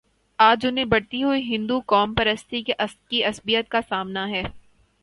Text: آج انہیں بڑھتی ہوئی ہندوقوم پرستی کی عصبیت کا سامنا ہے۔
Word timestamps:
آج 0.39 0.65
انہیں 0.65 0.85
بڑھتی 0.85 1.23
ہوئی 1.23 1.41
ہندوقوم 1.55 2.13
پرستی 2.13 2.63
کی 3.09 3.23
عصبیت 3.23 3.69
کا 3.69 3.79
سامنا 3.89 4.27
ہے۔ 4.29 4.43